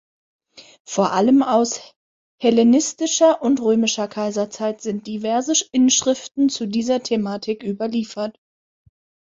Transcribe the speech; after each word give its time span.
Vor 0.83 1.11
allem 1.11 1.43
aus 1.43 1.93
hellenistischer 2.41 3.43
und 3.43 3.61
römischer 3.61 4.07
Kaiserzeit 4.07 4.81
sind 4.81 5.05
diverse 5.05 5.53
Inschriften 5.71 6.49
zu 6.49 6.65
dieser 6.65 7.03
Thematik 7.03 7.61
überliefert. 7.61 8.39